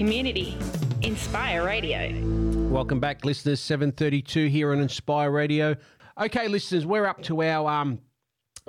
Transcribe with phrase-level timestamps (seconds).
[0.00, 0.56] community.
[1.02, 2.10] Inspire Radio.
[2.70, 3.60] Welcome back, listeners.
[3.60, 5.76] 732 here on Inspire Radio.
[6.18, 7.98] Okay, listeners, we're up to our um,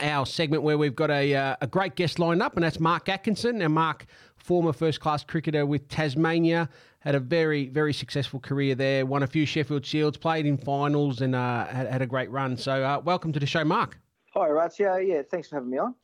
[0.01, 3.07] our segment where we've got a, uh, a great guest lined up, and that's Mark
[3.07, 3.59] Atkinson.
[3.59, 6.67] Now, Mark, former first class cricketer with Tasmania,
[6.99, 11.21] had a very, very successful career there, won a few Sheffield Shields, played in finals,
[11.21, 12.57] and uh, had, had, a great run.
[12.57, 13.97] So, uh, welcome to the show, Mark.
[14.33, 14.97] Hi, Ratio.
[14.97, 15.95] Yeah, thanks for having me on.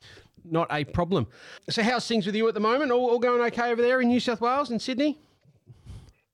[0.50, 1.26] Not a problem.
[1.68, 2.90] So, how's things with you at the moment?
[2.90, 5.18] All, all going okay over there in New South Wales and Sydney?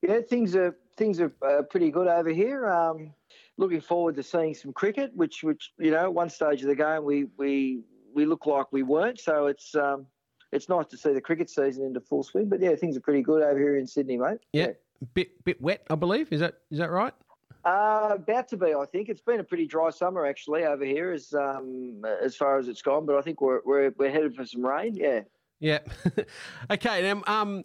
[0.03, 2.67] Yeah, things are things are uh, pretty good over here.
[2.67, 3.13] Um,
[3.57, 7.05] looking forward to seeing some cricket, which which you know, one stage of the game
[7.05, 7.81] we we
[8.15, 9.21] we look like we weren't.
[9.21, 10.07] So it's um,
[10.53, 12.49] it's nice to see the cricket season into full swing.
[12.49, 14.39] But yeah, things are pretty good over here in Sydney, mate.
[14.53, 15.09] Yeah, yeah.
[15.15, 16.33] bit bit wet, I believe.
[16.33, 17.15] Is that is that right?
[17.65, 19.09] Uh, about to be, I think.
[19.09, 22.83] It's been a pretty dry summer actually over here, as um, as far as it's
[22.83, 23.07] gone.
[23.07, 24.95] But I think we're we're, we're headed for some rain.
[24.95, 25.21] Yeah.
[25.61, 25.79] Yeah.
[26.71, 27.03] okay.
[27.03, 27.65] Now, um,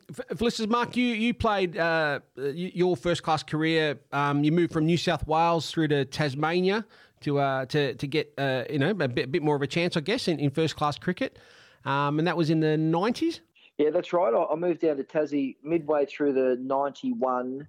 [0.70, 4.00] Mark, you you played uh, your first class career.
[4.14, 6.86] Um, you moved from New South Wales through to Tasmania
[7.22, 9.98] to uh, to to get uh, you know a bit, bit more of a chance,
[9.98, 11.40] I guess, in, in first class cricket.
[11.84, 13.42] Um, and that was in the nineties.
[13.78, 14.34] Yeah, that's right.
[14.34, 17.66] I moved down to Tassie midway through the 91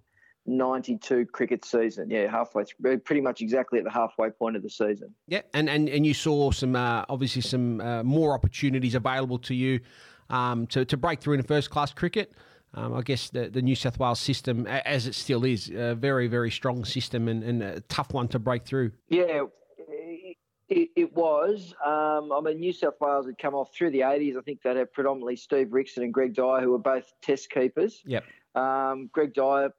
[0.51, 2.11] 92 cricket season.
[2.11, 5.15] Yeah, halfway through, pretty much exactly at the halfway point of the season.
[5.27, 9.55] Yeah, and, and, and you saw some, uh, obviously, some uh, more opportunities available to
[9.55, 9.81] you
[10.29, 12.33] um, to, to break through in first class cricket.
[12.73, 16.29] Um, I guess the, the New South Wales system, as it still is, a very,
[16.29, 18.93] very strong system and, and a tough one to break through.
[19.09, 19.43] Yeah,
[20.71, 21.75] it, it was.
[21.85, 24.37] Um, I mean, New South Wales had come off through the 80s.
[24.37, 28.01] I think they had predominantly Steve Rixon and Greg Dyer, who were both test keepers.
[28.07, 28.25] Yep.
[28.55, 29.73] Um, Greg Dyer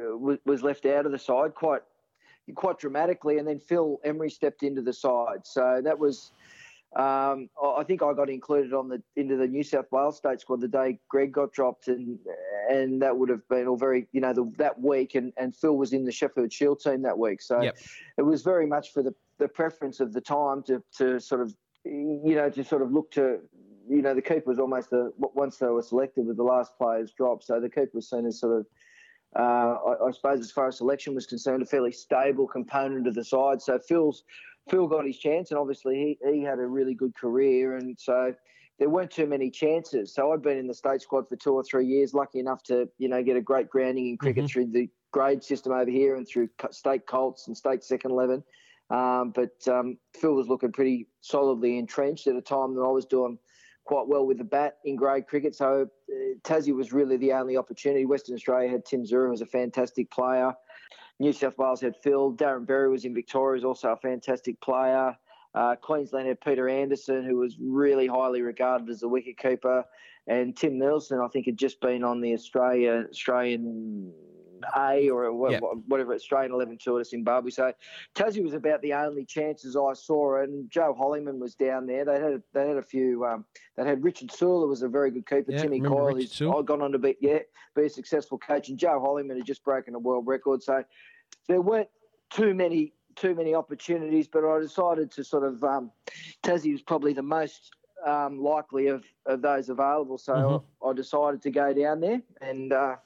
[0.00, 1.82] was left out of the side quite
[2.54, 5.44] quite dramatically, and then Phil Emery stepped into the side.
[5.44, 6.32] So that was,
[6.96, 10.60] um, I think I got included on the into the New South Wales state squad
[10.60, 12.18] the day Greg got dropped, and
[12.70, 15.76] and that would have been all very you know the, that week, and, and Phil
[15.76, 17.40] was in the Sheffield Shield team that week.
[17.40, 17.78] So yep.
[18.18, 21.54] it was very much for the the preference of the time to to sort of
[21.84, 23.40] you know to sort of look to
[23.88, 27.12] you know the keeper was almost the once they were selected with the last players
[27.12, 28.68] dropped, so the keeper was seen as sort of uh,
[29.40, 33.24] I, I, suppose as far as selection was concerned, a fairly stable component of the
[33.24, 33.62] side.
[33.62, 34.24] So Phil's
[34.68, 38.34] Phil got his chance, and obviously he, he had a really good career, and so
[38.78, 40.14] there weren't too many chances.
[40.14, 42.88] So I'd been in the state squad for two or three years, lucky enough to
[42.98, 44.52] you know get a great grounding in cricket mm-hmm.
[44.52, 48.42] through the grade system over here and through state Colts and state second eleven.
[48.90, 53.06] Um, but um, Phil was looking pretty solidly entrenched at a time that I was
[53.06, 53.38] doing
[53.84, 55.54] quite well with the bat in grade cricket.
[55.54, 58.04] So uh, Tassie was really the only opportunity.
[58.04, 60.52] Western Australia had Tim who was a fantastic player.
[61.18, 62.32] New South Wales had Phil.
[62.34, 65.16] Darren Berry was in Victoria, was also a fantastic player.
[65.54, 69.84] Uh, Queensland had Peter Anderson, who was really highly regarded as a wicketkeeper,
[70.26, 74.12] and Tim Nielsen, I think, had just been on the Australia Australian
[74.76, 75.62] a or yep.
[75.86, 77.50] whatever Australian 11 tour to Zimbabwe.
[77.50, 77.72] So
[78.14, 82.04] Tassie was about the only chances I saw, and Joe Holyman was down there.
[82.04, 83.24] They had they had a few.
[83.24, 83.44] Um,
[83.76, 85.52] they had Richard Soule, who was a very good keeper.
[85.52, 87.38] Yeah, Timmy Coyle, who's gone on to be yeah
[87.74, 90.62] be a successful coach, and Joe Holyman had just broken a world record.
[90.62, 90.84] So
[91.48, 91.88] there weren't
[92.30, 95.90] too many too many opportunities, but I decided to sort of um,
[96.42, 97.70] Tassie was probably the most
[98.06, 100.18] um, likely of, of those available.
[100.18, 100.88] So mm-hmm.
[100.88, 102.96] I decided to go down there and uh,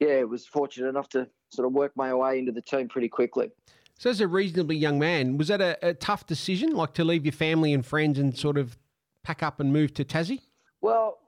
[0.00, 3.08] yeah, it was fortunate enough to sort of work my way into the team pretty
[3.08, 3.50] quickly.
[3.98, 7.26] So, as a reasonably young man, was that a, a tough decision, like to leave
[7.26, 8.78] your family and friends and sort of
[9.22, 10.40] pack up and move to Tassie?
[10.80, 11.18] Well,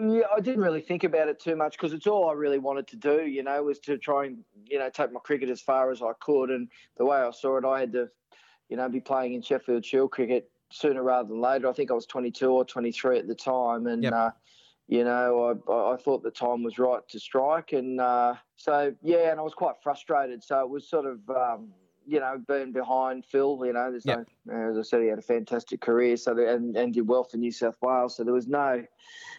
[0.00, 2.86] yeah, I didn't really think about it too much because it's all I really wanted
[2.88, 5.90] to do, you know, was to try and, you know, take my cricket as far
[5.90, 6.50] as I could.
[6.50, 8.08] And the way I saw it, I had to,
[8.68, 11.68] you know, be playing in Sheffield Shield cricket sooner rather than later.
[11.68, 13.88] I think I was 22 or 23 at the time.
[13.88, 14.12] And, yep.
[14.12, 14.30] uh,
[14.88, 17.72] you know, I, I thought the time was right to strike.
[17.72, 20.44] And uh, so, yeah, and I was quite frustrated.
[20.44, 21.72] So it was sort of, um,
[22.06, 24.28] you know, being behind Phil, you know, there's yep.
[24.44, 27.36] no, as I said, he had a fantastic career so and, and did well for
[27.36, 28.16] New South Wales.
[28.16, 28.84] So there was no,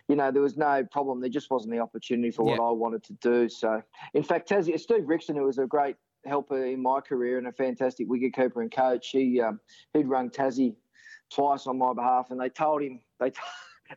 [0.09, 1.21] you know, there was no problem.
[1.21, 2.59] There just wasn't the opportunity for yep.
[2.59, 3.47] what I wanted to do.
[3.47, 3.81] So,
[4.13, 5.95] in fact, Tassie, Steve Rixon, who was a great
[6.25, 9.61] helper in my career and a fantastic wicketkeeper and coach, he, um,
[9.93, 10.75] he'd rung Tassie
[11.29, 13.31] twice on my behalf and they told him, they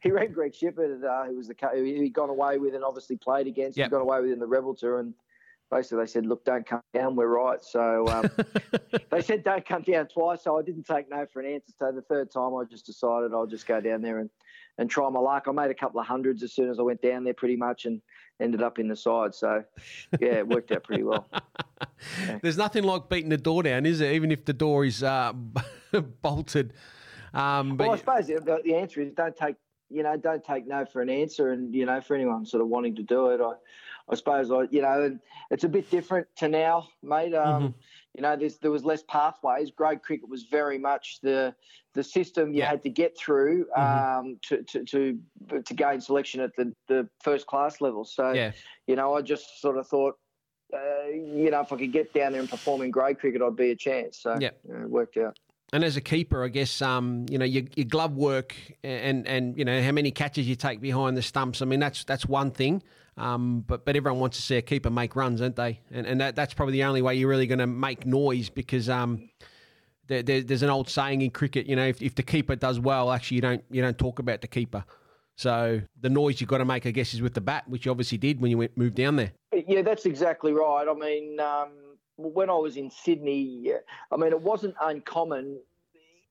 [0.02, 3.16] he rang Greg Shipperd, uh, who was the who he'd gone away with and obviously
[3.16, 3.76] played against.
[3.76, 3.86] Yep.
[3.86, 5.14] He'd gone away with in the Rebel Tour, and
[5.70, 7.16] basically they said, "Look, don't come down.
[7.16, 8.30] We're right." So um,
[9.10, 11.72] they said, "Don't come down twice." So I didn't take no for an answer.
[11.78, 14.30] So the third time, I just decided I'll just go down there and
[14.78, 15.44] and try my luck.
[15.46, 17.84] I made a couple of hundreds as soon as I went down there, pretty much,
[17.84, 18.00] and
[18.40, 19.34] ended up in the side.
[19.34, 19.62] So
[20.18, 21.28] yeah, it worked out pretty well.
[21.30, 22.38] Yeah.
[22.42, 24.12] There's nothing like beating the door down, is there?
[24.12, 25.32] Even if the door is uh,
[26.22, 26.72] bolted.
[27.34, 29.56] Um, well, I suppose the, the answer is don't take
[29.90, 31.50] you know, don't take no for an answer.
[31.50, 33.52] And you know, for anyone sort of wanting to do it, I,
[34.08, 35.20] I suppose I, you know, and
[35.50, 37.34] it's a bit different to now, mate.
[37.34, 37.78] Um, mm-hmm.
[38.16, 39.70] You know, there was less pathways.
[39.70, 41.54] Grade cricket was very much the
[41.94, 42.70] the system you yeah.
[42.70, 44.26] had to get through mm-hmm.
[44.26, 45.18] um, to, to, to
[45.62, 48.04] to gain selection at the, the first class level.
[48.04, 48.52] So, yeah.
[48.86, 50.18] you know, I just sort of thought,
[50.72, 53.56] uh, you know, if I could get down there and perform in grade cricket, I'd
[53.56, 54.18] be a chance.
[54.20, 55.36] So, yeah, you know, it worked out.
[55.72, 59.56] And as a keeper, I guess um, you know your, your glove work and and
[59.56, 61.62] you know how many catches you take behind the stumps.
[61.62, 62.82] I mean that's that's one thing.
[63.16, 65.80] Um, but but everyone wants to see a keeper make runs, don't they?
[65.90, 68.88] And and that, that's probably the only way you're really going to make noise because
[68.88, 69.28] um,
[70.10, 72.80] there, there, there's an old saying in cricket, you know, if, if the keeper does
[72.80, 74.84] well, actually you don't you don't talk about the keeper.
[75.36, 77.90] So the noise you've got to make, I guess, is with the bat, which you
[77.90, 79.32] obviously did when you went moved down there.
[79.66, 80.86] Yeah, that's exactly right.
[80.86, 81.70] I mean, um,
[82.16, 83.72] when I was in Sydney,
[84.10, 85.58] I mean, it wasn't uncommon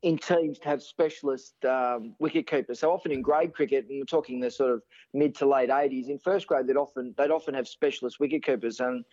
[0.01, 2.79] in teams to have specialist um, wicket keepers.
[2.79, 4.81] So often in grade cricket, and we're talking the sort of
[5.13, 8.79] mid to late 80s, in first grade they'd often they'd often have specialist wicket keepers.
[8.79, 9.03] And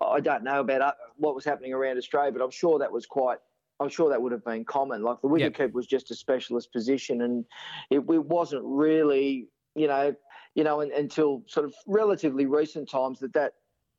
[0.00, 3.06] I don't know about uh, what was happening around Australia, but I'm sure that was
[3.06, 3.38] quite.
[3.78, 5.02] I'm sure that would have been common.
[5.02, 5.68] Like the wicket yep.
[5.68, 7.44] keeper was just a specialist position, and
[7.90, 10.14] it, it wasn't really, you know,
[10.54, 13.52] you know, until sort of relatively recent times that that,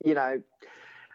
[0.03, 0.41] you know,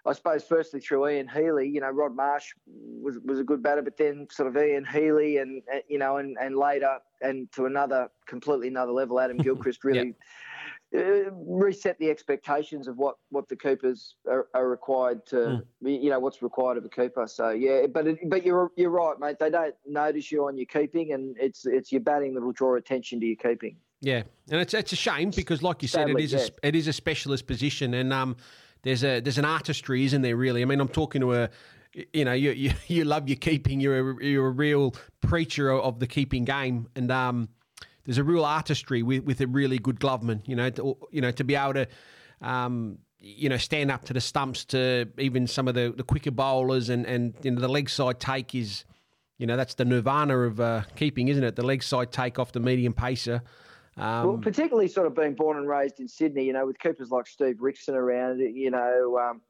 [0.04, 3.82] I suppose firstly through Ian Healy, you know, Rod Marsh was was a good batter,
[3.82, 8.08] but then sort of Ian Healy and you know, and and later and to another
[8.26, 10.14] completely another level, Adam Gilchrist really.
[10.94, 15.37] Uh, reset the expectations of what, what the keepers are, are required to,
[15.82, 16.02] mm.
[16.02, 17.26] you know, what's required of a keeper.
[17.26, 19.38] So yeah, but it, but you're you're right, mate.
[19.40, 22.76] They don't notice you on your keeping, and it's it's your batting that will draw
[22.76, 23.76] attention to your keeping.
[24.02, 26.40] Yeah, and it's it's a shame because, like you said, Sadly, it is yeah.
[26.62, 28.37] a, it is a specialist position, and um,
[28.82, 30.37] there's a there's an artistry, isn't there?
[30.37, 31.50] Really, I mean, I'm talking to a
[32.12, 33.81] you know, you, you, you love your keeping.
[33.81, 37.49] You're a, you're a real preacher of the keeping game, and um,
[38.05, 40.46] there's a real artistry with, with a really good gloveman.
[40.46, 41.88] You know, to, you know to be able to,
[42.40, 46.31] um, you know, stand up to the stumps to even some of the, the quicker
[46.31, 48.84] bowlers, and and you know the leg side take is,
[49.38, 51.56] you know, that's the nirvana of uh, keeping, isn't it?
[51.56, 53.43] The leg side take off the medium pacer.
[53.99, 57.11] Um, well, particularly sort of being born and raised in Sydney, you know, with keepers
[57.11, 59.43] like Steve Rixon around, you know, um,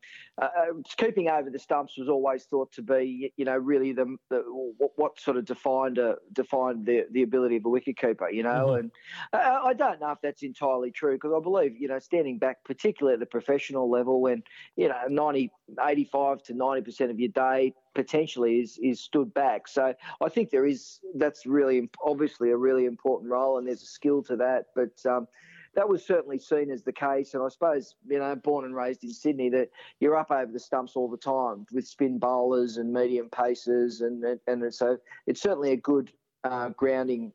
[0.42, 4.16] uh, uh keeping over the stumps was always thought to be, you know, really the,
[4.30, 4.42] the
[4.78, 8.66] what, what, sort of defined a, defined the, the ability of a wicketkeeper, you know,
[8.68, 8.80] mm-hmm.
[8.80, 8.90] and
[9.32, 12.64] uh, I don't know if that's entirely true because I believe, you know, standing back,
[12.64, 14.42] particularly at the professional level, when
[14.76, 15.50] you know 90,
[15.80, 19.68] 85 to ninety percent of your day potentially is is stood back.
[19.68, 23.86] So I think there is that's really obviously a really important role, and there's a
[23.86, 24.66] skill to that.
[24.74, 25.26] But um,
[25.74, 29.04] that was certainly seen as the case, and I suppose you know, born and raised
[29.04, 29.70] in Sydney, that
[30.00, 34.22] you're up over the stumps all the time with spin bowlers and medium paces, and
[34.24, 36.12] and, and so it's certainly a good
[36.44, 37.32] uh, grounding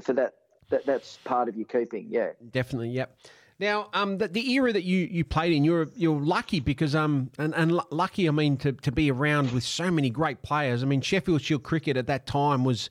[0.00, 0.34] for that.
[0.70, 2.32] That that's part of your keeping, yeah.
[2.50, 3.16] Definitely, yep.
[3.58, 7.30] Now, um, the, the era that you, you played in, you're you're lucky because um,
[7.38, 10.82] and, and lucky, I mean, to, to be around with so many great players.
[10.82, 12.90] I mean, Sheffield Shield cricket at that time was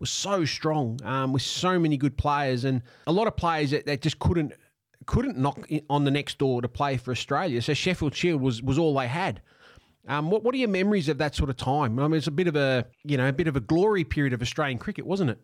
[0.00, 3.86] was so strong, um, with so many good players, and a lot of players that,
[3.86, 4.52] that just couldn't
[5.06, 7.62] couldn't knock on the next door to play for Australia.
[7.62, 9.40] So Sheffield Shield was was all they had.
[10.06, 11.98] Um, what what are your memories of that sort of time?
[11.98, 14.32] I mean, it's a bit of a you know a bit of a glory period
[14.32, 15.38] of Australian cricket, wasn't it?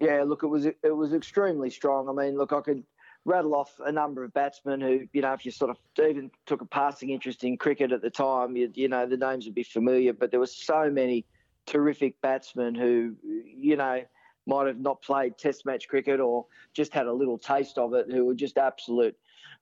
[0.00, 2.08] Yeah, look, it was it was extremely strong.
[2.08, 2.84] I mean, look, I could
[3.24, 6.62] rattle off a number of batsmen who, you know, if you sort of even took
[6.62, 9.62] a passing interest in cricket at the time, you, you know, the names would be
[9.62, 10.12] familiar.
[10.12, 11.24] But there were so many
[11.68, 14.02] terrific batsmen who, you know,
[14.46, 18.06] might have not played Test match cricket or just had a little taste of it,
[18.10, 19.14] who were just absolute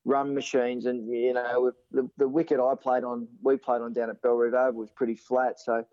[0.04, 0.86] run machines.
[0.86, 4.54] And you know, the, the wicket I played on, we played on down at Bellerive
[4.54, 5.84] Oval was pretty flat, so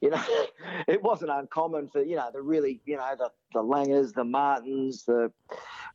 [0.00, 0.22] you know,
[0.88, 5.04] it wasn't uncommon for you know the really you know the the Langers, the Martyns,
[5.04, 5.32] the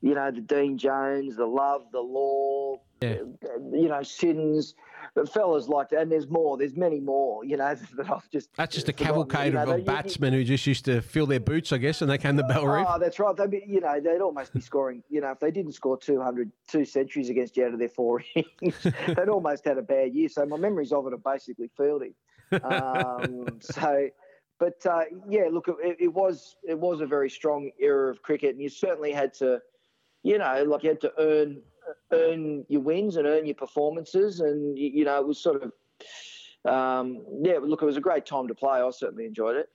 [0.01, 3.17] you know the Dean Jones, the Love, the Law, yeah.
[3.71, 4.75] you know Siddons,
[5.15, 6.01] the fellas like that.
[6.01, 6.57] And there's more.
[6.57, 7.43] There's many more.
[7.45, 10.65] You know that I've just that's just a cavalcade you know, of, batsmen who just
[10.65, 12.85] used to fill their boots, I guess, and they came to Bellerive.
[12.87, 13.35] Oh, that's right.
[13.35, 15.03] They'd be, you know they'd almost be scoring.
[15.09, 18.23] You know if they didn't score 200 two centuries against you out of their four
[18.35, 18.75] innings,
[19.07, 20.29] they'd almost had a bad year.
[20.29, 22.13] So my memories of it are basically fielding
[22.63, 24.09] um, so,
[24.59, 28.51] but uh, yeah, look, it, it, was it was a very strong era of cricket,
[28.51, 29.59] and you certainly had to,
[30.23, 31.61] you know, like you had to earn
[32.11, 37.25] earn your wins and earn your performances, and you, know, it was sort of, um,
[37.41, 38.79] yeah, look, it was a great time to play.
[38.79, 39.69] I certainly enjoyed it.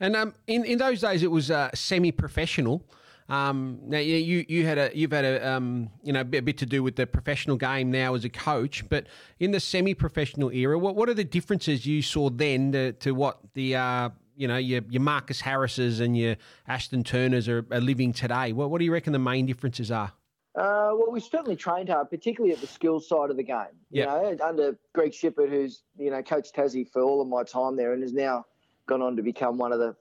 [0.00, 2.82] And um, in in those days, it was uh, semi-professional.
[3.28, 6.66] Um, now you you had a you've had a um, you know a bit to
[6.66, 9.06] do with the professional game now as a coach, but
[9.40, 13.38] in the semi-professional era, what what are the differences you saw then to, to what
[13.54, 16.36] the uh, you know your your Marcus Harrises and your
[16.68, 18.52] Ashton Turners are, are living today?
[18.52, 20.12] What what do you reckon the main differences are?
[20.56, 23.66] Uh, well, we certainly trained hard, particularly at the skills side of the game.
[23.90, 27.76] You know, under Greg Shipperd, who's you know coached Tassie for all of my time
[27.76, 28.46] there, and has now
[28.86, 29.94] gone on to become one of the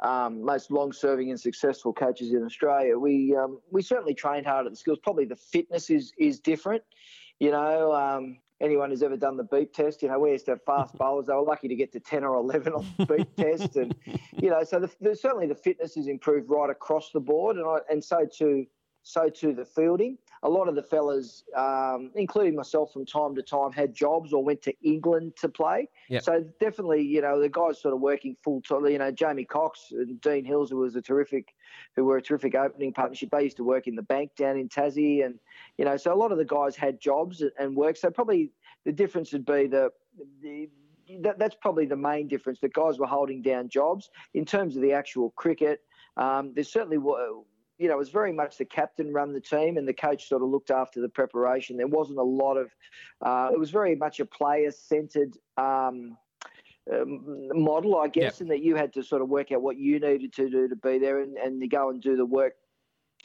[0.00, 2.98] um, most long-serving and successful coaches in Australia.
[2.98, 4.98] We um, we certainly trained hard at the skills.
[5.02, 6.82] Probably the fitness is is different.
[7.38, 10.52] You know, um, anyone who's ever done the beep test, you know, we used to
[10.52, 11.26] have fast bowlers.
[11.26, 13.94] They were lucky to get to ten or eleven on the beep test, and
[14.40, 17.66] you know, so the, the, certainly the fitness has improved right across the board, and
[17.66, 18.66] I, and so too
[19.02, 20.18] so too the fielding.
[20.44, 24.42] A lot of the fellas, um, including myself, from time to time, had jobs or
[24.42, 25.88] went to England to play.
[26.08, 26.22] Yep.
[26.22, 28.86] So definitely, you know, the guys sort of working full time.
[28.86, 31.54] You know, Jamie Cox and Dene Hills, who was a terrific,
[31.94, 33.30] who were a terrific opening partnership.
[33.30, 35.38] They used to work in the bank down in Tassie, and
[35.78, 37.96] you know, so a lot of the guys had jobs and work.
[37.96, 38.50] So probably
[38.84, 39.90] the difference would be the
[40.42, 40.68] the
[41.20, 42.58] that, that's probably the main difference.
[42.60, 45.80] The guys were holding down jobs in terms of the actual cricket.
[46.16, 47.42] Um, there's certainly wa-
[47.82, 50.40] you know, it was very much the captain run the team and the coach sort
[50.42, 51.76] of looked after the preparation.
[51.76, 52.70] There wasn't a lot of,
[53.20, 56.16] uh, it was very much a player centered um,
[56.92, 59.98] um, model, I guess, in that you had to sort of work out what you
[59.98, 62.54] needed to do to be there and, and you go and do the work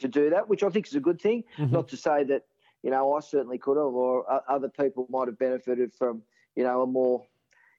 [0.00, 1.44] to do that, which I think is a good thing.
[1.56, 1.70] Mhm.
[1.70, 2.42] Not to say that,
[2.82, 6.22] you know, I certainly could have or other people might have benefited from,
[6.56, 7.24] you know, a more,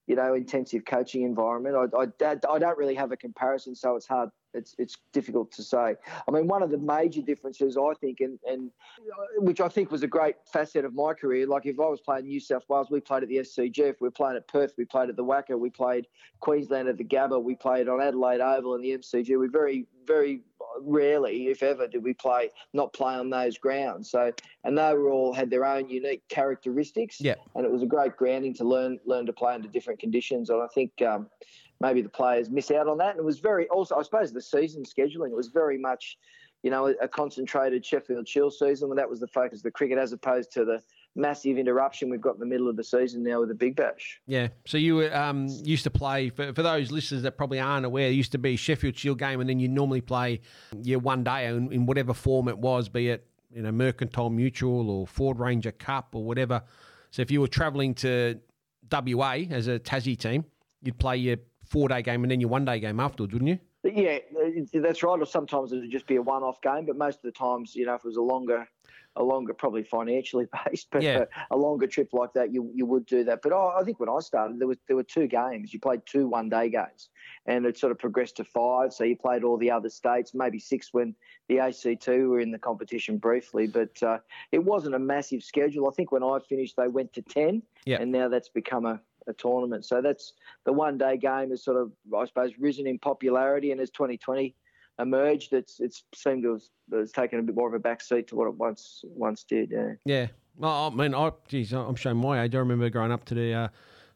[0.08, 1.76] you know, intensive coaching environment.
[1.76, 4.30] I, I, I don't really have a comparison, so it's hard.
[4.54, 5.96] It's it's difficult to say.
[6.28, 9.92] I mean, one of the major differences I think, and and uh, which I think
[9.92, 11.46] was a great facet of my career.
[11.46, 13.80] Like if I was playing New South Wales, we played at the SCG.
[13.80, 15.60] If we were playing at Perth, we played at the WACA.
[15.60, 16.08] We played
[16.40, 17.42] Queensland at the Gabba.
[17.42, 19.40] We played on Adelaide Oval and the MCG.
[19.40, 20.42] We very very
[20.82, 24.10] rarely, if ever, did we play not play on those grounds.
[24.12, 24.32] So
[24.64, 27.20] and they were all had their own unique characteristics.
[27.20, 27.36] Yeah.
[27.56, 30.50] And it was a great grounding to learn learn to play under different conditions.
[30.50, 31.28] And I think um,
[31.80, 33.12] maybe the players miss out on that.
[33.12, 36.18] And it was very also, I suppose, the season scheduling was very much,
[36.64, 38.94] you know, a concentrated Sheffield Shield season.
[38.96, 40.82] That was the focus of the cricket, as opposed to the
[41.16, 44.22] massive interruption we've got in the middle of the season now with the Big Bash.
[44.28, 44.50] Yeah.
[44.66, 48.10] So you were, um, used to play for, for those listeners that probably aren't aware.
[48.10, 50.42] It used to be Sheffield Shield game, and then you normally play
[50.84, 54.90] your one day in, in whatever form it was, be it you know Mercantile Mutual
[54.90, 56.62] or Ford Ranger Cup or whatever.
[57.12, 58.40] So if you were travelling to
[58.92, 60.46] WA as a Tassie team,
[60.82, 63.60] you'd play your four day game and then your one day game afterwards, wouldn't you?
[63.82, 64.20] But yeah,
[64.74, 65.20] that's right.
[65.20, 67.86] Or sometimes it would just be a one-off game, but most of the times, you
[67.86, 68.68] know, if it was a longer,
[69.16, 71.26] a longer, probably financially based, but Yeah.
[71.52, 73.42] a, longer trip like that, you you would do that.
[73.42, 75.74] But I, I think when I started, there was there were two games.
[75.74, 77.10] You played two one-day games,
[77.46, 78.94] and it sort of progressed to five.
[78.94, 81.16] So you played all the other states, maybe six when
[81.48, 83.68] the ACT were in the competition briefly.
[83.68, 84.20] But uh,
[84.52, 85.88] it wasn't a massive schedule.
[85.88, 87.98] I think when I finished, they went to ten, Yeah.
[88.02, 89.86] and now that's become a a tournament.
[89.86, 90.34] So that's
[90.66, 93.72] the one day game has sort of, I suppose, risen in popularity.
[93.72, 94.56] And as 2020
[95.00, 96.60] emerged, it's it's seemed to
[96.92, 99.72] have taken a bit more of a backseat to what it once once did.
[99.72, 99.94] Yeah.
[100.06, 100.28] Yeah.
[100.58, 102.54] Well, I mean, I, geez, I'm showing my age.
[102.54, 103.68] I remember growing up to the uh,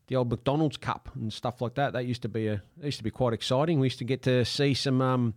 [0.07, 1.93] the old McDonald's Cup and stuff like that.
[1.93, 3.79] That used to be a used to be quite exciting.
[3.79, 5.33] We used to get to see some um,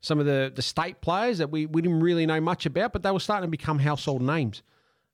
[0.00, 3.02] some of the, the state players that we, we didn't really know much about, but
[3.02, 4.62] they were starting to become household names.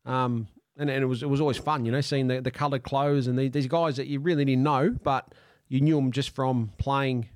[0.06, 0.48] Um,
[0.78, 3.26] and, and it was it was always fun, you know, seeing the, the coloured clothes
[3.26, 5.34] and the, these guys that you really didn't know, but
[5.68, 7.28] you knew them just from playing,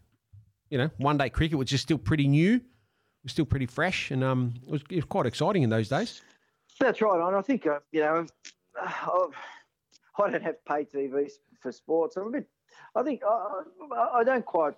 [0.73, 2.59] you know, one day cricket, which is still pretty new,
[3.23, 6.23] was still pretty fresh, and um, it was, it was quite exciting in those days.
[6.81, 7.21] That's right.
[7.21, 8.27] And I think, uh, you know,
[8.81, 9.27] I,
[10.19, 12.17] I don't have pay TV for sports.
[12.17, 12.49] I'm a bit,
[12.97, 14.73] I think, I- I don't quite,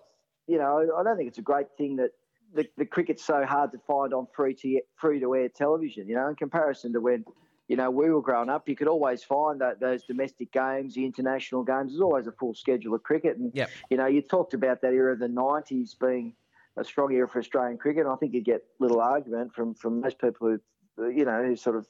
[0.49, 2.11] you know, I don't think it's a great thing that
[2.53, 6.17] the, the cricket's so hard to find on free to free to air television, you
[6.17, 7.25] know, in comparison to when,
[7.69, 11.05] you know, we were growing up, you could always find that those domestic games, the
[11.05, 13.39] international games, there's always a full schedule of cricket.
[13.39, 13.71] And, Yep.
[13.91, 16.35] you know, you talked about that era of the 90s being
[16.77, 18.05] a strong era for Australian cricket.
[18.05, 20.59] And I think you get little argument from, from most people
[20.97, 21.87] who, you know, who sort of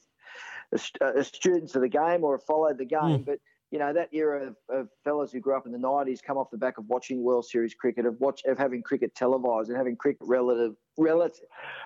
[0.73, 3.19] are st- uh, students of the game or have followed the game.
[3.19, 3.23] Hmm.
[3.23, 3.39] But,
[3.75, 6.49] you know, that era of, of fellas who grew up in the 90s come off
[6.49, 9.97] the back of watching World Series cricket, of watch of having cricket televised and having
[9.97, 11.43] cricket relative, relative,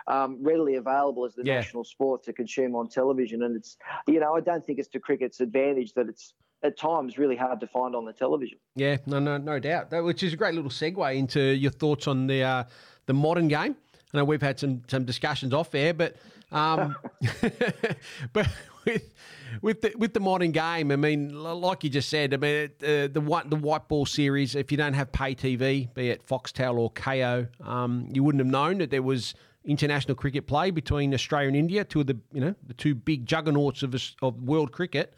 [0.07, 1.55] um, readily available as the Yeah.
[1.55, 3.43] national sport to consume on television.
[3.43, 7.17] And it's, you know, I don't think it's to cricket's advantage that it's at times
[7.17, 8.59] really hard to find on the television.
[8.77, 9.89] Yeah, no, no, no doubt.
[9.89, 12.65] That, which is a great little segue into your thoughts on the uh,
[13.07, 13.77] the modern game.
[14.13, 16.17] I know we've had some some discussions off air, but
[16.53, 16.97] um,
[18.35, 18.47] but
[18.89, 19.15] with
[19.63, 23.09] with the with the modern game, I mean, like you just said, I mean, uh,
[23.09, 24.55] the white the white ball series.
[24.55, 28.51] If you don't have pay TV, be it Foxtel or Kayo, um, you wouldn't have
[28.51, 32.41] known that there was international cricket play between Australia and India, two of the you
[32.41, 35.15] know the two big juggernauts of of world cricket.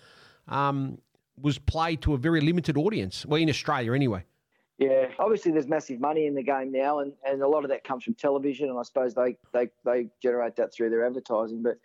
[0.49, 0.99] Um,
[1.43, 3.25] was played to a very limited audience.
[3.25, 4.25] Well, in Australia anyway.
[4.79, 7.85] Yeah, obviously there's massive money in the game now, and, and a lot of that
[7.85, 11.62] comes from television, and I suppose they, they, they generate that through their advertising.
[11.62, 11.79] But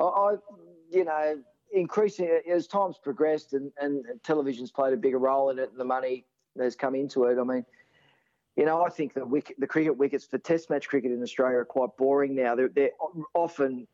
[0.00, 0.36] I, I
[0.90, 1.38] you know,
[1.72, 5.84] increasing as time's progressed and, and television's played a bigger role in it, and the
[5.84, 6.24] money
[6.58, 7.38] has come into it.
[7.38, 7.64] I mean,
[8.56, 11.58] you know, I think the wicket, the cricket wickets for Test match cricket in Australia
[11.58, 12.54] are quite boring now.
[12.54, 12.90] They're, they're
[13.34, 13.86] often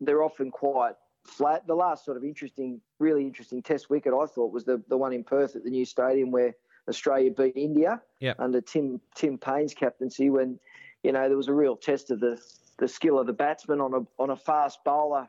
[0.00, 1.66] they're often quite flat.
[1.66, 5.12] The last sort of interesting, really interesting Test wicket I thought was the the one
[5.12, 6.54] in Perth at the new stadium where
[6.88, 8.36] Australia beat India Yep.
[8.40, 10.58] under Tim Tim Paine's captaincy when
[11.02, 12.38] you know there was a real test of the
[12.78, 15.28] the skill of the batsman on a on a fast bowler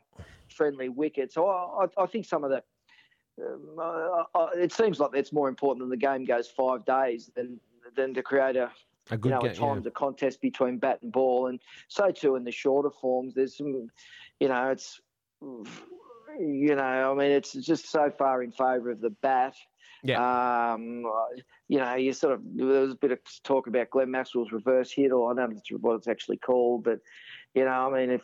[0.55, 1.33] friendly wicket.
[1.33, 2.63] So I, I, I think some of the
[3.43, 7.29] um, uh, uh, it seems like that's more important than the game goes five days
[7.35, 7.59] than
[7.95, 8.71] than to create a
[9.11, 9.51] A good you know, game.
[9.51, 13.33] at times a contest between bat and ball, and so too in the shorter forms.
[13.35, 13.91] There's some,
[14.39, 14.99] you know, it's,
[16.39, 19.55] you know, I mean, it's just so far in favour of the bat.
[20.03, 20.19] Yeah.
[20.73, 21.03] Um,
[21.67, 24.91] you know, you sort of there was a bit of talk about Glenn Maxwell's reverse
[24.91, 26.99] hit, or I don't know what it's actually called, but
[27.53, 28.23] you know, I mean, if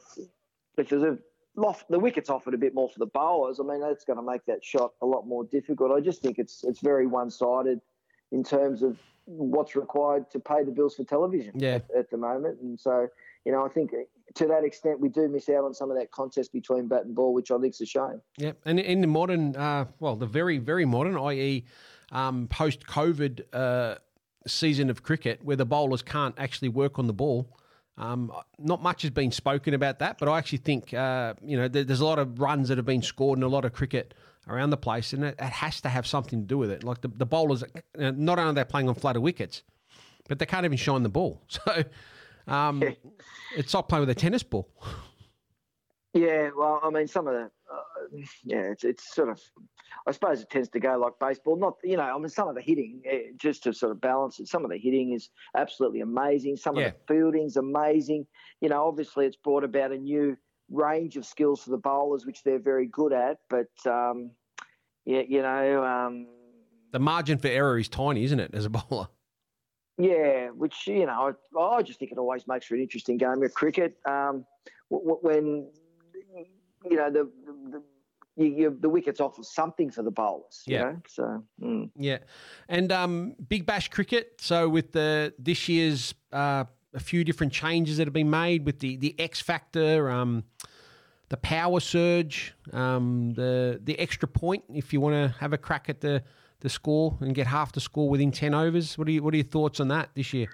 [0.78, 1.18] if there's a
[1.56, 3.60] loft, the wicket's offered a bit more for the bowlers.
[3.60, 5.92] I mean, that's going to make that shot a lot more difficult.
[5.92, 7.82] I just think it's it's very one sided
[8.32, 11.76] in terms of what's required to pay the bills for television Yeah.
[11.76, 12.60] at, at the moment.
[12.62, 13.08] And so,
[13.46, 13.92] you know, I think
[14.36, 17.14] to that extent we do miss out on some of that contest between bat and
[17.14, 18.22] ball, which I think's a shame.
[18.38, 21.66] Yeah, and in the modern, uh, well, the very, very modern, i.e.,
[22.12, 23.96] um, post COVID uh,
[24.48, 27.48] season of cricket, where the bowlers can't actually work on the ball,
[28.02, 30.18] um, not much has been spoken about that.
[30.18, 32.86] But I actually think, uh, you know, there, there's a lot of runs that have
[32.86, 34.14] been scored and a lot of cricket
[34.48, 36.84] around the place, and it, it has to have something to do with it.
[36.84, 39.62] Like the, the bowlers, uh, not only they're they playing on flatter wickets,
[40.28, 41.42] but they can't even shine the ball.
[41.50, 41.84] So
[42.48, 42.84] um,
[43.56, 44.68] it's like playing with a tennis ball.
[46.14, 49.40] Yeah, well, I mean, some of the, uh, yeah, it's, it's sort of,
[50.06, 51.56] I suppose it tends to go like baseball.
[51.56, 54.38] Not, you know, I mean, some of the hitting, eh, just to sort of balance
[54.40, 56.58] it, some of the hitting is absolutely amazing.
[56.58, 56.88] Some Yeah.
[56.88, 58.28] of the fielding's amazing.
[58.60, 60.36] You know, obviously it's brought about a new
[60.70, 63.40] range of skills for the bowlers, which they're very good at.
[63.50, 64.32] But, um,
[65.06, 66.28] yeah, you know, um,
[66.92, 69.08] The margin for error is tiny, isn't it, as a bowler?
[69.98, 73.44] Yeah, which you know, I, I just think it always makes for an interesting game
[73.44, 73.98] of cricket.
[74.06, 74.46] Um,
[74.90, 75.72] when
[76.90, 77.30] you know the
[77.72, 77.82] the,
[78.38, 80.64] you, you, the wickets offer something for the bowlers.
[80.66, 80.82] You Yeah.
[80.84, 81.02] know?
[81.08, 81.90] So mm.
[81.96, 82.20] Yeah,
[82.70, 84.34] and um, Big Bash cricket.
[84.40, 88.80] So with the this year's uh, a few different changes that have been made with
[88.80, 90.44] the the X factor, um,
[91.30, 94.64] the power surge, um, the the extra point.
[94.74, 96.24] If you want to have a crack at the
[96.62, 99.38] the score and get half the score within ten overs, what are you, what are
[99.38, 100.48] your thoughts on that this year?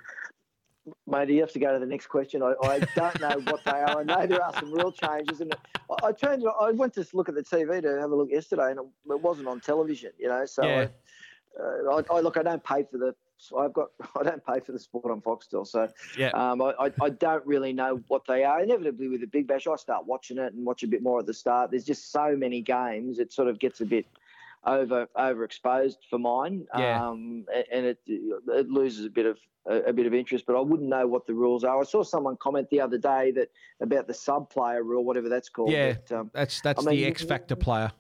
[1.06, 2.42] Mate, you have to go to the next question.
[2.42, 4.00] I, I don't know what they are.
[4.00, 5.54] I know there are some real changes, and
[5.90, 6.44] I, I turned.
[6.60, 9.22] I went to look at the TV to have a look yesterday, and it, it
[9.22, 10.12] wasn't on television.
[10.18, 10.88] You know, so Yeah.
[11.60, 12.38] I, uh, I, I look.
[12.38, 13.16] I don't pay for the.
[13.58, 13.90] I've got.
[14.20, 16.30] I don't pay for the sport on Foxtel, so Yeah.
[16.30, 18.62] um, I, I, I don't really know what they are.
[18.62, 21.26] Inevitably, with the Big Bash, I start watching it and watch a bit more at
[21.26, 21.72] the start.
[21.72, 24.06] There's just so many games; it sort of gets a bit
[24.66, 27.08] over overexposed for mine, Yeah.
[27.08, 30.46] um, and it it loses a bit of a, a bit of interest.
[30.46, 31.80] But I wouldn't know what the rules are.
[31.80, 33.50] I saw someone comment the other day that
[33.82, 35.72] about the sub player rule, whatever that's called.
[35.72, 35.94] Yeah.
[35.94, 37.92] that, um, That's that's I mean, the X factor player.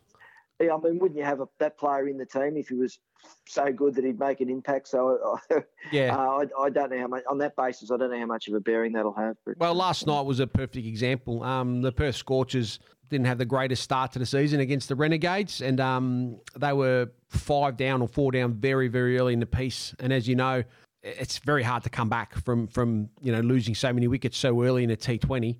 [0.59, 2.99] yeah, I mean, wouldn't you have a, that player in the team if he was
[3.45, 4.87] so good that he'd make an impact?
[4.87, 5.59] So uh,
[5.91, 6.17] Yeah.
[6.17, 7.91] I, I don't know how much on that basis.
[7.91, 9.37] I don't know how much of a bearing that'll have.
[9.45, 11.43] But Well, last night was a perfect example.
[11.43, 15.61] Um, the Perth Scorchers didn't have the greatest start to the season against the Renegades,
[15.61, 19.93] and um, they were five down or four down very, very early in the piece.
[19.99, 20.63] And as you know,
[21.03, 24.63] it's very hard to come back from from you know losing so many wickets so
[24.63, 25.59] early in a T Twenty.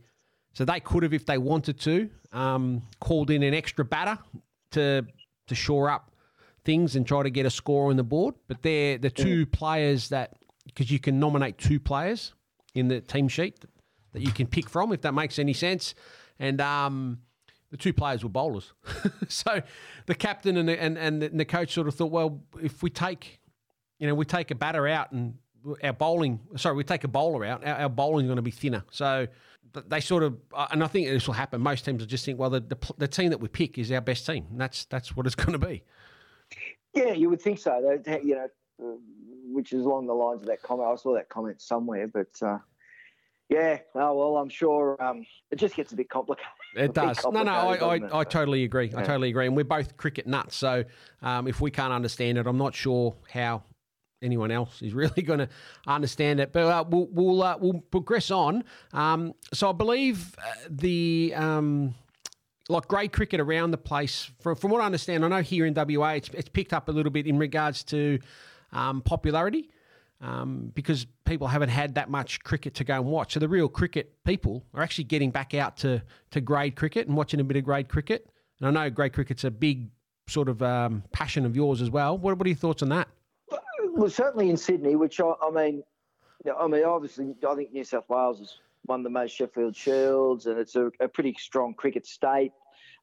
[0.53, 4.17] So they could have, if they wanted to, um, called in an extra batter
[4.71, 5.05] to
[5.47, 6.12] to shore up
[6.65, 8.36] things and try to get a score on the board.
[8.47, 10.33] But they're the two players that
[10.65, 12.33] because you can nominate two players
[12.75, 13.63] in the team sheet
[14.13, 15.93] that you can pick from, if that makes any sense.
[16.39, 17.19] And um,
[17.71, 18.73] the two players were bowlers,
[19.27, 19.62] so
[20.06, 23.39] the captain and the, and and the coach sort of thought, well, if we take,
[23.99, 25.36] you know, we take a batter out and
[25.84, 28.51] our bowling, sorry, we take a bowler out, our, our bowling is going to be
[28.51, 28.84] thinner.
[28.91, 29.27] So
[29.88, 31.62] they sort of, uh, and I think this will happen.
[31.62, 34.01] Most teams will just think, well, the, the the team that we pick is our
[34.01, 34.45] best team.
[34.51, 35.84] And that's that's what it's going to be.
[36.93, 37.99] yeah, you would think so.
[38.06, 38.47] You know,
[38.84, 38.97] uh,
[39.51, 40.89] which is along the lines of that comment.
[40.91, 42.60] I saw that comment somewhere, but uh,
[43.49, 43.79] yeah.
[43.95, 46.51] Oh well, I'm sure um, it just gets a bit complicated.
[46.75, 47.17] It does.
[47.23, 48.19] No, no, I, I.
[48.19, 48.93] I totally agree.
[48.95, 49.47] I totally agree.
[49.47, 50.55] And we're both cricket nuts.
[50.55, 50.83] So
[51.23, 53.63] um, if we can't understand it, I'm not sure how
[54.21, 55.49] anyone else is really going to
[55.88, 56.53] understand it.
[56.53, 58.63] But uh, we'll we'll, uh, we'll progress on.
[58.93, 61.33] Um, so I believe uh, the.
[61.36, 61.95] Um,
[62.69, 65.73] like grade cricket around the place, from, from what I understand, I know here in
[65.73, 68.19] WA it's, it's picked up a little bit in regards to
[68.73, 69.69] um, popularity.
[70.21, 73.34] Um, because people haven't had that much cricket to go and watch.
[73.34, 76.01] So the real cricket people are actually getting back out to,
[76.32, 78.30] to grade cricket and watching a bit of grade cricket.
[78.60, 79.89] And I know grade cricket's a big
[80.27, 82.17] sort of um, passion of yours as well.
[82.17, 83.08] What, what are your thoughts on that?
[83.91, 85.84] Well, certainly in Sydney, which I, I mean,
[86.60, 90.60] I mean, obviously, I think New South Wales has won the most Sheffield Shields, and
[90.60, 92.51] it's a, a pretty strong cricket state.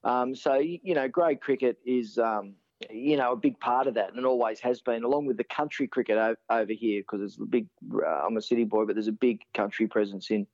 [0.02, 2.54] Um, so you know, grade cricket is um,
[2.90, 5.44] you know, a big part of that, and it always has been, along with the
[5.44, 7.66] country cricket o- over here, because there's a big.
[7.94, 10.46] Uh, I'm a city boy, but there's a big country presence in,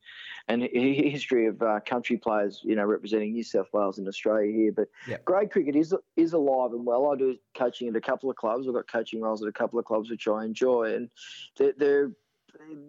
[0.48, 4.72] and history of uh, country players, you know, representing New South Wales and Australia here.
[4.72, 5.24] But yep.
[5.24, 7.10] grade cricket is is alive and well.
[7.12, 8.66] I do coaching at a couple of clubs.
[8.66, 11.10] I've got coaching roles at a couple of clubs, which I enjoy, and
[11.56, 12.10] they're, they're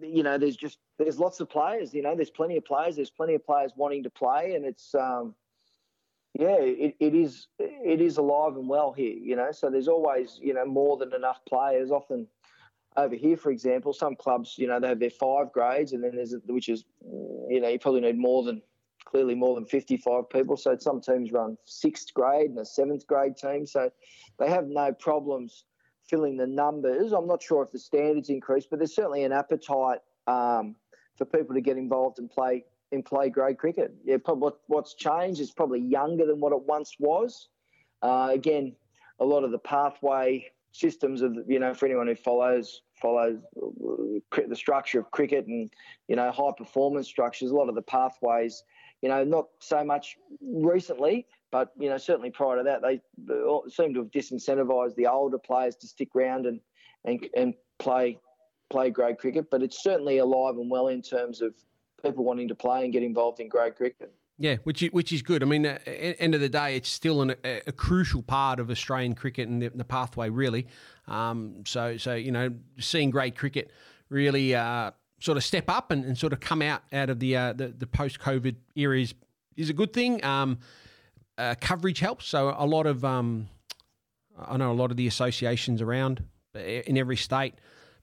[0.00, 1.94] you know, there's just there's lots of players.
[1.94, 2.96] You know, there's plenty of players.
[2.96, 5.34] There's plenty of players wanting to play, and it's um,
[6.34, 9.52] yeah, it, it is it is alive and well here, you know.
[9.52, 11.90] So there's always you know more than enough players.
[11.90, 12.26] Often
[12.96, 16.16] over here, for example, some clubs you know they have their five grades, and then
[16.16, 18.62] there's which is you know you probably need more than
[19.04, 20.56] clearly more than 55 people.
[20.56, 23.90] So some teams run sixth grade and a seventh grade team, so
[24.38, 25.64] they have no problems
[26.08, 27.12] filling the numbers.
[27.12, 30.76] I'm not sure if the standards increase, but there's certainly an appetite um,
[31.16, 33.94] for people to get involved and play in play grade cricket.
[34.04, 37.48] Yeah, probably what's changed is probably younger than what it once was.
[38.02, 38.74] Uh, again,
[39.18, 43.38] a lot of the pathway systems of you know for anyone who follows follows
[44.48, 45.70] the structure of cricket and
[46.08, 47.50] you know high performance structures.
[47.50, 48.62] A lot of the pathways,
[49.00, 53.00] you know, not so much recently, but you know certainly prior to that, they
[53.70, 56.60] seem to have disincentivised the older players to stick around and
[57.04, 58.18] and and play
[58.70, 59.50] play grade cricket.
[59.50, 61.54] But it's certainly alive and well in terms of
[62.02, 64.12] people wanting to play and get involved in grade cricket.
[64.38, 65.42] Yeah, which is, which is good.
[65.42, 68.58] I mean, at the end of the day, it's still an, a, a, crucial part
[68.58, 70.66] of Australian cricket and the, the pathway, really.
[71.06, 73.70] Um, so, so you know, seeing grade cricket
[74.08, 77.36] really uh, sort of step up and, and, sort of come out out of the
[77.36, 79.14] uh, the, the post COVID era is
[79.56, 80.24] is a good thing.
[80.24, 80.58] Um,
[81.38, 82.26] uh, coverage helps.
[82.26, 83.48] So a lot of um,
[84.38, 86.24] I know a lot of the associations around
[86.56, 87.54] uh, in every state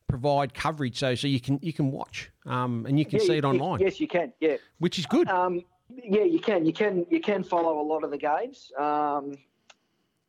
[0.09, 3.37] provide coverage so so you can you can watch um, and you can yeah, see
[3.37, 3.79] it online.
[3.79, 4.33] Yes, you can.
[4.41, 5.29] Yeah, which is good.
[5.29, 6.65] Um, yeah, you can.
[6.65, 7.05] You can.
[7.09, 9.37] You can follow a lot of the games, um,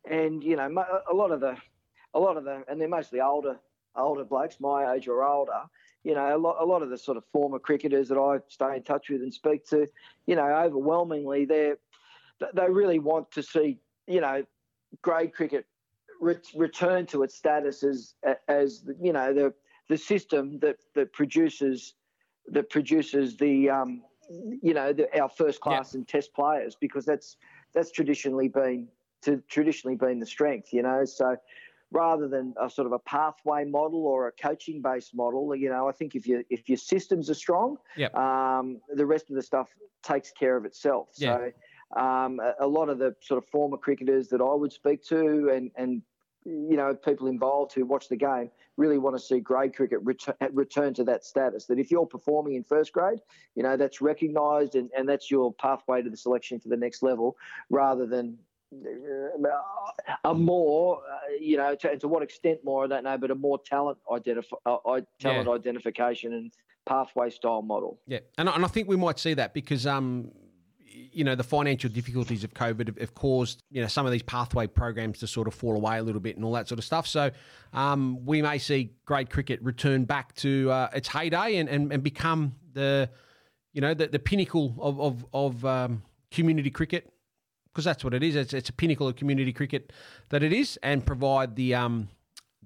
[0.09, 0.67] and you know
[1.11, 1.57] a lot of the,
[2.13, 3.57] a lot of the, and they're mostly older
[3.95, 5.63] older blokes, my age or older.
[6.03, 8.77] You know, a lot, a lot of the sort of former cricketers that I stay
[8.77, 9.87] in touch with and speak to,
[10.25, 11.73] you know, overwhelmingly they
[12.55, 14.43] they really want to see, you know,
[15.03, 15.65] grade cricket
[16.19, 18.15] re- return to its status as
[18.47, 19.53] as you know the
[19.91, 21.95] the system that that produces
[22.47, 24.01] that produces the um,
[24.61, 27.35] you know the, our first class and test players because that's
[27.73, 28.87] that's traditionally been
[29.21, 31.35] to traditionally been the strength you know so
[31.91, 35.89] rather than a sort of a pathway model or a coaching based model you know
[35.89, 38.15] i think if you if your systems are strong yep.
[38.15, 39.67] um, the rest of the stuff
[40.03, 41.35] takes care of itself yeah.
[41.35, 41.51] so
[42.01, 45.51] um, a, a, lot of the sort of former cricketers that I would speak to
[45.53, 46.01] and, and
[46.45, 50.35] you know, people involved who watch the game really want to see grade cricket return,
[50.53, 51.65] return to that status.
[51.65, 53.19] That if you're performing in first grade,
[53.55, 57.03] you know, that's recognised and, and that's your pathway to the selection to the next
[57.03, 57.37] level
[57.69, 58.37] rather than
[58.73, 59.49] uh,
[60.23, 63.35] a more, uh, you know, to, to, what extent more, I don't know, but a
[63.35, 65.53] more talent, identif- uh, talent yeah.
[65.53, 66.51] identification and
[66.87, 67.99] pathway style model.
[68.07, 70.31] Yeah, and, and I think we might see that because um,
[70.93, 74.23] you know the financial difficulties of COVID have, have, caused you know some of these
[74.23, 76.85] pathway programs to sort of fall away a little bit and all that sort of
[76.85, 77.07] stuff.
[77.07, 77.31] So
[77.73, 82.03] um, we may see grade cricket return back to uh, its heyday and, and, and
[82.03, 83.09] become the
[83.73, 87.11] you know the, the pinnacle of of, of um, community cricket
[87.71, 88.35] because that's what it is.
[88.35, 89.93] It's, it's a pinnacle of community cricket
[90.29, 92.09] that it is, and provide the um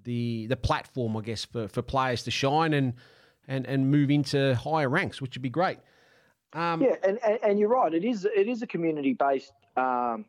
[0.04, 2.94] the the platform, I guess, for, for players to shine and
[3.48, 5.80] and and move into higher ranks, which would be great.
[6.56, 7.94] Um, yeah, and, and, and, you're right.
[7.94, 10.24] It is it is a community based um,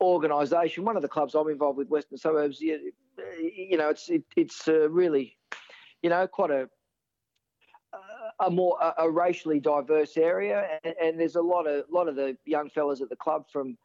[0.00, 0.84] organisation.
[0.84, 2.60] One of the clubs I'm involved with, Western Suburbs.
[2.60, 2.92] You,
[3.40, 5.36] you know, it's it, it's uh, really,
[6.02, 6.68] you know, quite a
[8.40, 12.16] a more a, a racially diverse area, and, and, there's a lot of lot of
[12.16, 13.78] the young fellas at the club from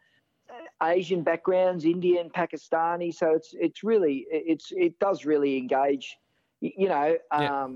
[0.81, 3.13] Asian backgrounds, Indian, Pakistani.
[3.13, 6.17] So it's it's really it's it does really engage.
[6.59, 7.17] You know.
[7.31, 7.67] Yeah.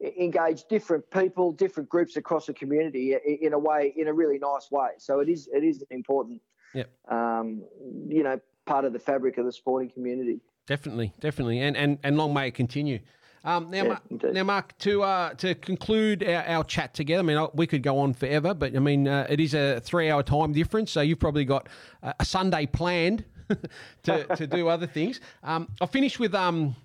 [0.00, 4.70] Engage different people, different groups across the community in a way, in a really nice
[4.70, 4.90] way.
[4.98, 6.40] So it is it is an important,
[6.72, 6.88] yep.
[7.10, 7.64] um,
[8.08, 10.40] you know, part of the fabric of the sporting community.
[10.68, 13.00] Definitely, definitely, and and and long may it continue.
[13.44, 17.22] Um, now, yeah, Mark, now, Mark, to uh, to conclude our, our, chat together, I
[17.22, 20.52] mean, we could go on forever, but I mean, uh, it is a three-hour time
[20.52, 21.68] difference, so you've probably got
[22.02, 23.24] a Sunday planned
[24.02, 25.20] to, to do other things.
[25.42, 26.76] Um, I'll finish with um,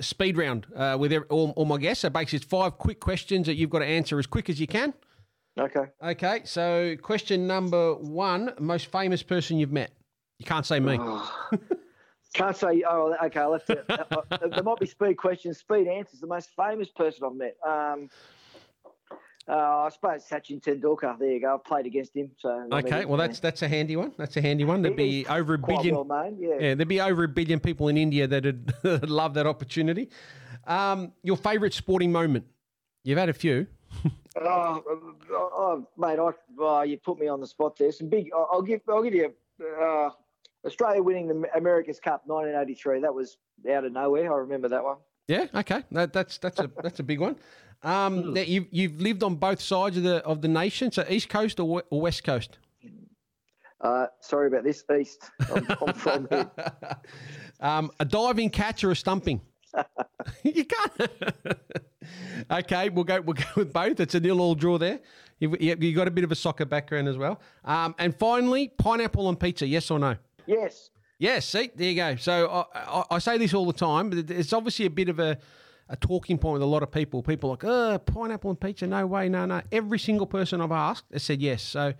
[0.00, 2.02] speed round uh, with every, all, all my guests.
[2.02, 4.66] So basically, it's five quick questions that you've got to answer as quick as you
[4.66, 4.94] can.
[5.58, 5.86] Okay.
[6.02, 9.90] Okay, so question number one: most famous person you've met.
[10.38, 10.96] You can't say me.
[11.00, 11.50] Oh.
[12.32, 12.82] Can't say.
[12.88, 13.40] Oh, okay.
[13.40, 13.84] I left it.
[13.88, 16.20] Uh, uh, there might be speed questions, speed answers.
[16.20, 17.56] The most famous person I've met.
[17.66, 18.08] Um,
[19.48, 21.18] uh, I suppose Sachin Tendulkar.
[21.18, 21.54] There you go.
[21.54, 22.30] I've played against him.
[22.38, 24.12] So I mean, Okay, well that's that's a handy one.
[24.16, 24.82] That's a handy one.
[24.82, 25.94] There'd be over a billion.
[25.94, 26.36] well known.
[26.38, 26.54] Yeah.
[26.60, 28.72] Yeah, there'd be over a billion people in India that'd
[29.08, 30.10] love that opportunity.
[30.66, 32.44] Um, your favourite sporting moment?
[33.02, 33.66] You've had a few.
[34.40, 37.90] Oh, oh, oh, mate, I, oh, you put me on the spot there.
[37.90, 38.30] Some big.
[38.32, 38.80] I'll I'll give.
[38.88, 39.34] I'll give you.
[39.60, 40.10] Uh,
[40.64, 43.00] Australia winning the America's Cup 1983.
[43.00, 43.38] That was
[43.70, 44.32] out of nowhere.
[44.32, 44.98] I remember that one.
[45.26, 47.36] Yeah, okay, that, that's that's a that's a big one.
[47.82, 51.28] Um, now you've you've lived on both sides of the of the nation, so East
[51.28, 52.58] Coast or, we- or West Coast.
[53.80, 54.84] Uh, sorry about this.
[54.98, 55.30] East.
[55.54, 56.50] I'm, I'm from here.
[57.62, 59.38] Um, a diving catch or a stumping?
[60.42, 61.10] you can't.
[62.50, 63.20] okay, we'll go.
[63.20, 64.00] We'll go with both.
[64.00, 65.00] It's a nil all draw there.
[65.40, 67.38] You've, you you got a bit of a soccer background as well.
[67.66, 69.66] Um, and finally, pineapple on pizza.
[69.66, 70.16] Yes or no?
[70.46, 70.88] Yes.
[71.18, 71.46] Yes.
[71.46, 72.16] See, there you go.
[72.16, 75.18] So I, I, I say this all the time, but it's obviously a bit of
[75.18, 75.36] a,
[75.90, 77.22] a talking point with a lot of people.
[77.22, 78.86] People like, oh, pineapple and pizza.
[78.86, 79.28] No way.
[79.28, 79.60] No, no.
[79.72, 81.62] Every single person I've asked has said yes.
[81.62, 81.92] So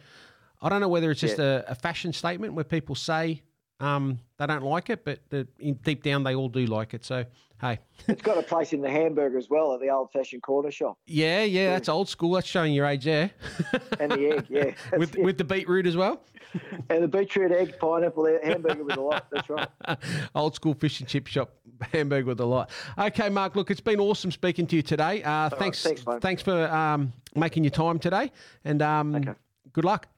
[0.62, 3.42] I don't know whether it's just a, a fashion statement where people say
[3.81, 7.05] um, they don't like it, but the, in, deep down they all do like it.
[7.05, 7.25] So
[7.61, 10.71] hey, It's got a place in the hamburger as well at the old fashioned corner
[10.71, 10.99] shop.
[11.07, 12.33] yeah, yeah, that's old school.
[12.33, 13.31] That's showing your age there.
[14.01, 14.71] And the egg, yeah.
[14.99, 15.23] With it.
[15.23, 16.23] with the beetroot as well.
[16.90, 19.27] and the beetroot, egg, pineapple, hamburger with a lot.
[19.31, 19.69] That's right.
[20.35, 21.51] Old school fish and chip shop
[21.93, 22.71] hamburger with a lot.
[22.99, 23.57] Okay, Mark.
[23.57, 25.23] Look, it's been awesome speaking to you today.
[25.23, 28.33] Uh, thanks, thanks, thanks for um, making your time today,
[28.64, 29.33] and um, Okay.
[29.75, 30.09] good luck.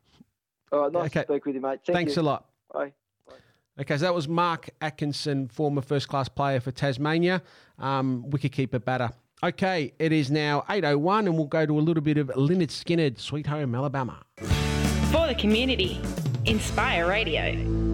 [0.70, 1.20] All right, nice Okay.
[1.22, 1.80] to speak with you, mate.
[1.84, 2.22] Thank Thanks you.
[2.22, 2.46] a lot.
[2.72, 2.92] Bye.
[3.80, 7.42] Okay, so that was Mark Atkinson, former first class player for Tasmania,
[7.78, 9.10] um, wicketkeeper batter.
[9.42, 13.18] Okay, it is now 8.01 and we'll go to a little bit of Lynyrd Skynyrd,
[13.18, 14.22] Sweet Home Alabama.
[15.10, 16.00] For the community.
[16.44, 17.91] Inspire Radio.